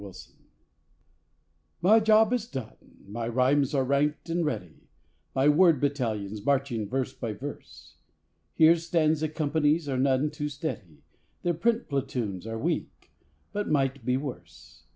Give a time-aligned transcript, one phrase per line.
[0.03, 0.33] L'Envoi
[1.79, 4.89] My job is done; my rhymes are ranked and ready,
[5.35, 7.97] My word battalions marching verse by verse;
[8.55, 11.03] Here stanza companies are none too steady;
[11.43, 13.11] There print platoons are weak,
[13.53, 14.85] but might be worse.